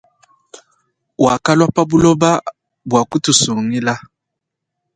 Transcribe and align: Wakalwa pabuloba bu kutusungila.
Wakalwa 1.25 1.65
pabuloba 1.75 2.31
bu 2.89 2.97
kutusungila. 3.09 3.93